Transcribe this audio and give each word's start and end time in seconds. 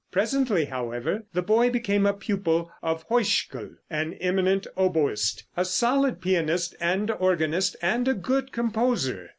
Presently, 0.11 0.65
however, 0.65 1.25
the 1.31 1.43
boy 1.43 1.69
became 1.69 2.07
a 2.07 2.13
pupil 2.13 2.71
of 2.81 3.05
Heuschkel, 3.07 3.75
an 3.87 4.13
eminent 4.15 4.65
oboeist, 4.75 5.43
a 5.55 5.63
solid 5.63 6.19
pianist 6.19 6.73
and 6.81 7.11
organist, 7.11 7.75
and 7.83 8.07
a 8.07 8.15
good 8.15 8.51
composer. 8.51 9.29